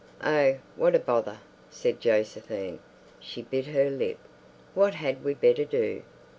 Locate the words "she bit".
3.19-3.67